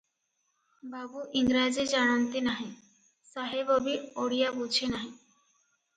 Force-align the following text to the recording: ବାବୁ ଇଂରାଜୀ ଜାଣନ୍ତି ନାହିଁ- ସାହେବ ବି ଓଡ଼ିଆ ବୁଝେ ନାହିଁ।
ବାବୁ 0.93 1.25
ଇଂରାଜୀ 1.41 1.85
ଜାଣନ୍ତି 1.93 2.43
ନାହିଁ- 2.47 2.67
ସାହେବ 3.35 3.77
ବି 3.89 3.95
ଓଡ଼ିଆ 4.25 4.53
ବୁଝେ 4.61 4.93
ନାହିଁ। 4.95 5.13